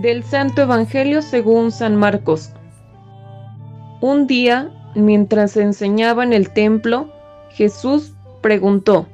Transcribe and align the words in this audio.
Del 0.00 0.22
Santo 0.22 0.62
Evangelio 0.62 1.22
según 1.22 1.72
San 1.72 1.96
Marcos. 1.96 2.52
Un 4.00 4.28
día, 4.28 4.70
mientras 4.94 5.56
enseñaba 5.56 6.22
en 6.22 6.32
el 6.32 6.50
templo, 6.50 7.12
Jesús 7.50 8.14
preguntó, 8.40 9.08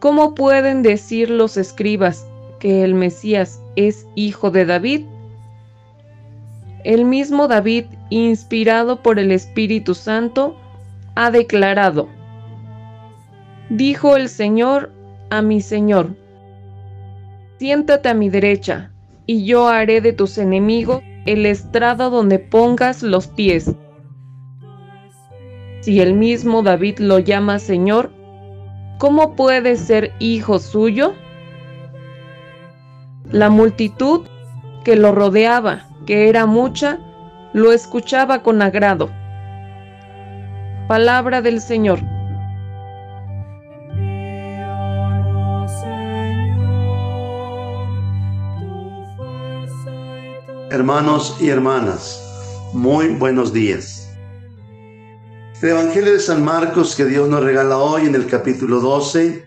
¿Cómo 0.00 0.34
pueden 0.34 0.82
decir 0.82 1.30
los 1.30 1.56
escribas 1.56 2.26
que 2.60 2.84
el 2.84 2.92
Mesías 2.92 3.62
es 3.74 4.06
hijo 4.14 4.50
de 4.50 4.66
David? 4.66 5.06
El 6.84 7.06
mismo 7.06 7.48
David, 7.48 7.86
inspirado 8.10 9.00
por 9.00 9.18
el 9.18 9.32
Espíritu 9.32 9.94
Santo, 9.94 10.56
ha 11.14 11.30
declarado, 11.30 12.10
Dijo 13.70 14.16
el 14.16 14.28
Señor 14.28 14.92
a 15.30 15.40
mi 15.40 15.62
Señor, 15.62 16.14
siéntate 17.58 18.10
a 18.10 18.14
mi 18.14 18.28
derecha, 18.28 18.90
y 19.26 19.44
yo 19.44 19.68
haré 19.68 20.00
de 20.00 20.12
tus 20.12 20.38
enemigos 20.38 21.02
el 21.26 21.46
estrado 21.46 22.10
donde 22.10 22.38
pongas 22.38 23.02
los 23.02 23.26
pies. 23.26 23.74
Si 25.80 26.00
el 26.00 26.14
mismo 26.14 26.62
David 26.62 26.98
lo 26.98 27.18
llama 27.18 27.58
Señor, 27.58 28.10
¿cómo 28.98 29.34
puede 29.34 29.76
ser 29.76 30.12
hijo 30.18 30.58
suyo? 30.58 31.14
La 33.30 33.50
multitud 33.50 34.22
que 34.84 34.96
lo 34.96 35.12
rodeaba, 35.12 35.88
que 36.06 36.28
era 36.28 36.46
mucha, 36.46 36.98
lo 37.52 37.72
escuchaba 37.72 38.42
con 38.42 38.60
agrado. 38.62 39.10
Palabra 40.88 41.40
del 41.40 41.60
Señor. 41.60 42.13
Hermanos 50.74 51.36
y 51.38 51.50
hermanas, 51.50 52.20
muy 52.72 53.06
buenos 53.06 53.52
días. 53.52 54.10
El 55.62 55.68
Evangelio 55.68 56.12
de 56.12 56.18
San 56.18 56.42
Marcos 56.42 56.96
que 56.96 57.04
Dios 57.04 57.28
nos 57.28 57.44
regala 57.44 57.78
hoy 57.78 58.06
en 58.06 58.16
el 58.16 58.26
capítulo 58.26 58.80
12, 58.80 59.46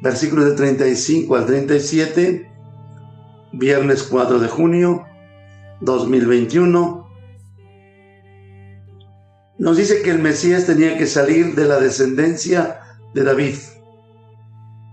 versículos 0.00 0.46
de 0.46 0.52
35 0.52 1.36
al 1.36 1.44
37, 1.44 2.50
viernes 3.52 4.02
4 4.04 4.38
de 4.38 4.48
junio 4.48 5.04
2021, 5.82 7.06
nos 9.58 9.76
dice 9.76 10.00
que 10.00 10.12
el 10.12 10.20
Mesías 10.20 10.64
tenía 10.64 10.96
que 10.96 11.06
salir 11.06 11.56
de 11.56 11.66
la 11.66 11.78
descendencia 11.78 12.80
de 13.12 13.22
David, 13.22 13.56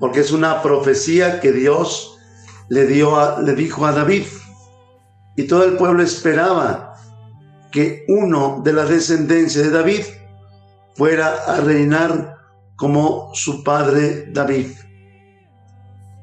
porque 0.02 0.19
es 0.19 0.34
una 0.34 0.62
profecía 0.62 1.40
que 1.40 1.53
Dios 1.53 2.19
le, 2.67 2.86
dio 2.88 3.40
le 3.40 3.56
dijo 3.56 3.86
a 3.86 3.94
David 3.94 4.25
y 5.36 5.44
todo 5.44 5.66
el 5.66 5.78
pueblo 5.78 6.03
esperaba 6.03 6.94
que 7.72 8.05
uno 8.08 8.61
de 8.64 8.73
la 8.73 8.86
descendencia 8.86 9.61
de 9.61 9.69
David 9.69 10.02
fuera 10.95 11.36
a 11.45 11.59
reinar 11.61 12.38
como 12.75 13.31
su 13.33 13.63
padre 13.63 14.28
David. 14.31 14.67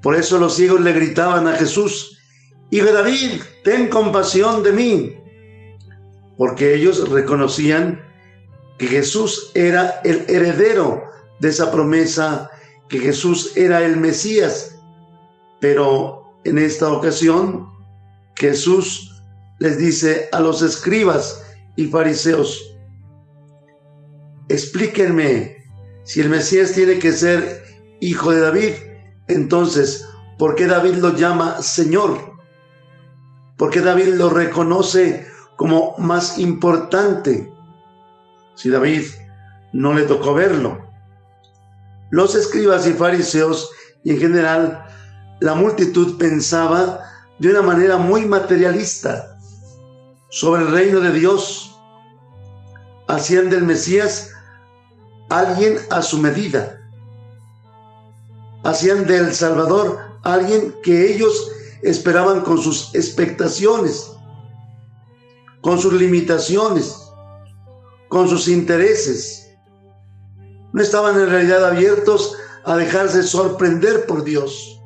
Por 0.00 0.16
eso 0.16 0.38
los 0.38 0.56
ciegos 0.56 0.80
le 0.80 0.92
gritaban 0.92 1.46
a 1.46 1.52
Jesús, 1.52 2.18
Hijo 2.70 2.86
de 2.86 2.92
David, 2.94 3.42
ten 3.64 3.88
compasión 3.88 4.62
de 4.62 4.72
mí, 4.72 5.16
porque 6.38 6.74
ellos 6.74 7.06
reconocían 7.10 8.00
que 8.78 8.86
Jesús 8.86 9.50
era 9.52 10.00
el 10.04 10.24
heredero 10.26 11.04
de 11.38 11.50
esa 11.50 11.70
promesa, 11.70 12.50
que 12.88 12.98
Jesús 12.98 13.54
era 13.56 13.84
el 13.84 13.98
Mesías. 13.98 14.74
Pero 15.60 16.34
en 16.44 16.56
esta 16.56 16.90
ocasión 16.90 17.68
Jesús 18.42 19.22
les 19.60 19.78
dice 19.78 20.28
a 20.32 20.40
los 20.40 20.62
escribas 20.62 21.44
y 21.76 21.86
fariseos, 21.86 22.76
explíquenme, 24.48 25.58
si 26.02 26.20
el 26.20 26.28
Mesías 26.28 26.72
tiene 26.72 26.98
que 26.98 27.12
ser 27.12 27.62
hijo 28.00 28.32
de 28.32 28.40
David, 28.40 28.72
entonces, 29.28 30.04
¿por 30.38 30.56
qué 30.56 30.66
David 30.66 30.94
lo 30.96 31.14
llama 31.14 31.62
Señor? 31.62 32.32
¿Por 33.56 33.70
qué 33.70 33.80
David 33.80 34.14
lo 34.14 34.28
reconoce 34.28 35.24
como 35.54 35.94
más 35.98 36.36
importante? 36.38 37.48
Si 38.56 38.70
David 38.70 39.04
no 39.72 39.94
le 39.94 40.02
tocó 40.02 40.34
verlo. 40.34 40.84
Los 42.10 42.34
escribas 42.34 42.88
y 42.88 42.92
fariseos 42.92 43.70
y 44.02 44.10
en 44.10 44.18
general 44.18 44.84
la 45.38 45.54
multitud 45.54 46.18
pensaba 46.18 47.11
de 47.42 47.50
una 47.50 47.62
manera 47.62 47.96
muy 47.96 48.24
materialista 48.24 49.36
sobre 50.30 50.62
el 50.62 50.70
reino 50.70 51.00
de 51.00 51.10
Dios. 51.10 51.76
Hacían 53.08 53.50
del 53.50 53.64
Mesías 53.64 54.30
alguien 55.28 55.76
a 55.90 56.02
su 56.02 56.18
medida. 56.18 56.80
Hacían 58.62 59.08
del 59.08 59.34
Salvador 59.34 59.98
alguien 60.22 60.72
que 60.84 61.12
ellos 61.12 61.50
esperaban 61.82 62.42
con 62.42 62.62
sus 62.62 62.94
expectaciones, 62.94 64.12
con 65.62 65.80
sus 65.80 65.94
limitaciones, 65.94 66.96
con 68.08 68.28
sus 68.28 68.46
intereses. 68.46 69.50
No 70.72 70.80
estaban 70.80 71.20
en 71.20 71.28
realidad 71.28 71.64
abiertos 71.64 72.36
a 72.64 72.76
dejarse 72.76 73.24
sorprender 73.24 74.06
por 74.06 74.22
Dios. 74.22 74.80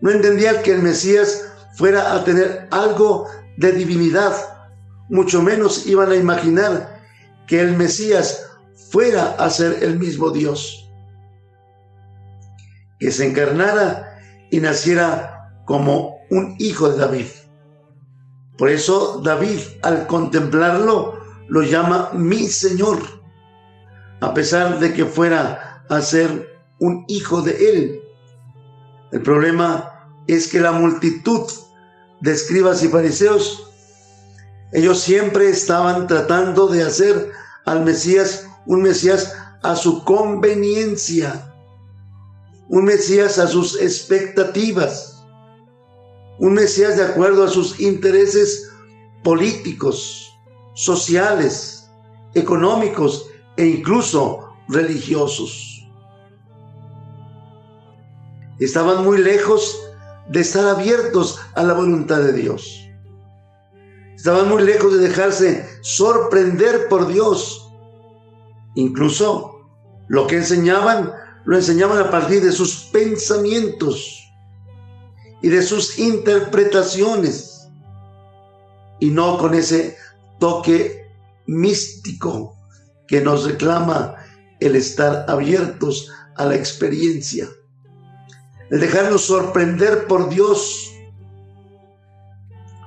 No 0.00 0.12
entendían 0.12 0.62
que 0.62 0.70
el 0.70 0.82
Mesías 0.82 1.47
fuera 1.78 2.12
a 2.16 2.24
tener 2.24 2.66
algo 2.72 3.28
de 3.56 3.70
divinidad, 3.70 4.34
mucho 5.08 5.40
menos 5.42 5.86
iban 5.86 6.10
a 6.10 6.16
imaginar 6.16 7.00
que 7.46 7.60
el 7.60 7.76
Mesías 7.76 8.50
fuera 8.90 9.36
a 9.38 9.48
ser 9.48 9.84
el 9.84 9.96
mismo 9.96 10.30
Dios, 10.30 10.90
que 12.98 13.12
se 13.12 13.28
encarnara 13.28 14.18
y 14.50 14.58
naciera 14.58 15.52
como 15.66 16.18
un 16.30 16.56
hijo 16.58 16.88
de 16.90 16.98
David. 16.98 17.26
Por 18.56 18.70
eso 18.70 19.20
David, 19.24 19.60
al 19.82 20.08
contemplarlo, 20.08 21.20
lo 21.46 21.62
llama 21.62 22.10
mi 22.12 22.48
Señor, 22.48 22.98
a 24.20 24.34
pesar 24.34 24.80
de 24.80 24.92
que 24.92 25.04
fuera 25.04 25.84
a 25.88 26.00
ser 26.00 26.58
un 26.80 27.04
hijo 27.06 27.40
de 27.40 27.70
él. 27.70 28.00
El 29.12 29.22
problema 29.22 30.10
es 30.26 30.48
que 30.48 30.58
la 30.58 30.72
multitud 30.72 31.42
de 32.20 32.32
escribas 32.32 32.82
y 32.82 32.88
fariseos, 32.88 33.70
ellos 34.72 35.00
siempre 35.00 35.48
estaban 35.48 36.06
tratando 36.06 36.66
de 36.66 36.82
hacer 36.82 37.30
al 37.64 37.84
Mesías 37.84 38.46
un 38.66 38.82
Mesías 38.82 39.34
a 39.62 39.74
su 39.76 40.04
conveniencia, 40.04 41.54
un 42.68 42.84
Mesías 42.84 43.38
a 43.38 43.46
sus 43.46 43.80
expectativas, 43.80 45.24
un 46.38 46.54
Mesías 46.54 46.96
de 46.96 47.04
acuerdo 47.04 47.44
a 47.44 47.48
sus 47.48 47.80
intereses 47.80 48.70
políticos, 49.24 50.32
sociales, 50.74 51.90
económicos 52.34 53.26
e 53.56 53.66
incluso 53.66 54.48
religiosos. 54.68 55.88
Estaban 58.60 59.04
muy 59.04 59.18
lejos 59.18 59.87
de 60.28 60.40
estar 60.40 60.66
abiertos 60.68 61.38
a 61.54 61.62
la 61.62 61.74
voluntad 61.74 62.20
de 62.20 62.32
Dios. 62.32 62.88
Estaban 64.14 64.48
muy 64.48 64.62
lejos 64.62 64.92
de 64.92 65.08
dejarse 65.08 65.66
sorprender 65.80 66.88
por 66.88 67.06
Dios. 67.06 67.70
Incluso 68.74 69.68
lo 70.08 70.26
que 70.26 70.36
enseñaban, 70.36 71.12
lo 71.44 71.56
enseñaban 71.56 71.98
a 71.98 72.10
partir 72.10 72.42
de 72.42 72.52
sus 72.52 72.84
pensamientos 72.92 74.24
y 75.40 75.48
de 75.48 75.62
sus 75.62 75.98
interpretaciones 75.98 77.68
y 79.00 79.10
no 79.10 79.38
con 79.38 79.54
ese 79.54 79.96
toque 80.40 81.06
místico 81.46 82.56
que 83.06 83.20
nos 83.20 83.44
reclama 83.44 84.16
el 84.60 84.74
estar 84.74 85.24
abiertos 85.28 86.10
a 86.36 86.44
la 86.44 86.56
experiencia 86.56 87.48
el 88.70 88.80
dejarnos 88.80 89.24
sorprender 89.24 90.06
por 90.06 90.28
Dios, 90.28 90.92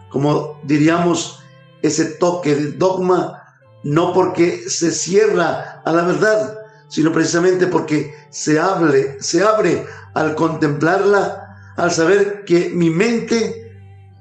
como 0.10 0.60
diríamos, 0.64 1.44
ese 1.82 2.06
toque 2.06 2.56
de 2.56 2.72
dogma, 2.74 3.42
no 3.84 4.14
porque 4.14 4.70
se 4.70 4.92
cierra 4.92 5.82
a 5.84 5.92
la 5.92 6.04
verdad, 6.04 6.58
sino 6.88 7.12
precisamente 7.12 7.68
porque 7.68 8.14
se, 8.30 8.60
hable, 8.60 9.22
se 9.22 9.44
abre 9.44 9.86
al 10.14 10.36
contemplarla, 10.36 11.74
al 11.78 11.92
saber 11.92 12.44
que 12.46 12.70
mi 12.70 12.90
mente 12.90 13.72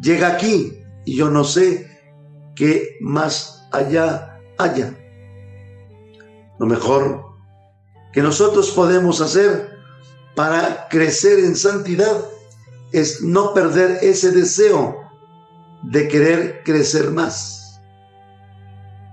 llega 0.01 0.29
aquí 0.29 0.83
y 1.05 1.17
yo 1.17 1.29
no 1.31 1.45
sé 1.45 1.91
qué 2.55 2.97
más 3.01 3.69
allá 3.73 4.39
haya. 4.59 4.97
Lo 6.59 6.67
mejor 6.67 7.25
que 8.13 8.23
nosotros 8.23 8.71
podemos 8.71 9.21
hacer 9.21 9.70
para 10.41 10.89
crecer 10.89 11.39
en 11.41 11.55
santidad 11.55 12.25
es 12.93 13.21
no 13.21 13.53
perder 13.53 13.99
ese 14.01 14.33
deseo 14.33 14.97
de 15.83 16.09
querer 16.09 16.63
crecer 16.65 17.11
más. 17.11 17.79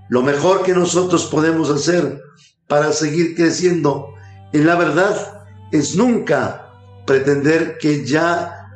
Lo 0.08 0.22
mejor 0.22 0.62
que 0.62 0.72
nosotros 0.72 1.26
podemos 1.26 1.68
hacer 1.68 2.18
para 2.66 2.94
seguir 2.94 3.36
creciendo 3.36 4.08
en 4.54 4.64
la 4.64 4.76
verdad 4.76 5.44
es 5.70 5.96
nunca 5.96 6.72
pretender 7.04 7.76
que 7.76 8.06
ya 8.06 8.66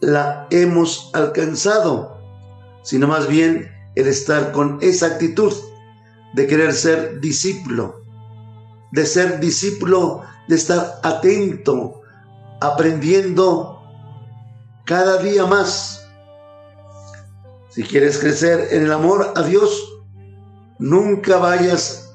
la 0.00 0.46
hemos 0.50 1.10
alcanzado, 1.14 2.20
sino 2.82 3.08
más 3.08 3.26
bien 3.26 3.72
el 3.94 4.06
estar 4.06 4.52
con 4.52 4.76
esa 4.82 5.06
actitud 5.06 5.54
de 6.34 6.46
querer 6.46 6.74
ser 6.74 7.20
discípulo, 7.20 8.02
de 8.92 9.06
ser 9.06 9.40
discípulo, 9.40 10.26
de 10.48 10.56
estar 10.56 11.00
atento, 11.02 12.02
aprendiendo 12.60 13.82
cada 14.84 15.18
día 15.18 15.46
más. 15.46 16.08
Si 17.70 17.82
quieres 17.82 18.18
crecer 18.18 18.68
en 18.70 18.84
el 18.84 18.92
amor 18.92 19.32
a 19.36 19.42
Dios, 19.42 19.82
nunca 20.78 21.36
vayas 21.38 22.14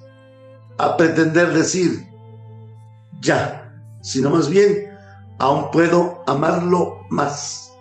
a 0.78 0.98
pretender 0.98 1.54
decir 1.54 2.08
ya, 3.22 3.72
sino 4.02 4.32
más 4.32 4.50
bien 4.50 4.90
aún 5.40 5.72
puedo 5.72 6.24
amarlo 6.28 7.06
más. 7.10 7.72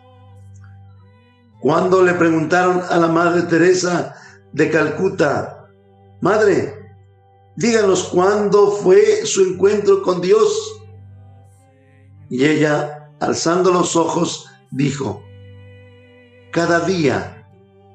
Cuando 1.60 2.02
le 2.02 2.14
preguntaron 2.14 2.82
a 2.88 2.96
la 2.96 3.08
Madre 3.08 3.42
Teresa 3.42 4.14
de 4.52 4.70
Calcuta, 4.70 5.68
Madre, 6.20 6.79
díganos 7.60 8.04
cuándo 8.04 8.70
fue 8.70 9.26
su 9.26 9.42
encuentro 9.42 10.02
con 10.02 10.22
Dios. 10.22 10.82
Y 12.30 12.46
ella, 12.46 13.10
alzando 13.20 13.70
los 13.70 13.96
ojos, 13.96 14.46
dijo, 14.70 15.22
cada 16.52 16.80
día 16.80 17.46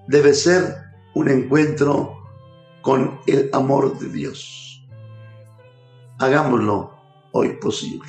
debe 0.07 0.35
ser 0.35 0.75
un 1.15 1.29
encuentro 1.29 2.15
con 2.83 3.19
el 3.25 3.49
amor 3.53 3.97
de 3.97 4.09
Dios. 4.09 4.87
Hagámoslo 6.19 6.91
hoy 7.31 7.57
posible. 7.59 8.07